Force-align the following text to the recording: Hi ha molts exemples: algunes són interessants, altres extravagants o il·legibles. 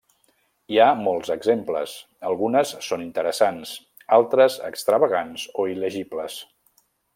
Hi 0.75 0.77
ha 0.77 0.85
molts 1.01 1.29
exemples: 1.35 1.93
algunes 2.29 2.71
són 2.87 3.05
interessants, 3.05 3.75
altres 4.19 4.57
extravagants 4.71 5.47
o 5.65 5.69
il·legibles. 5.75 6.43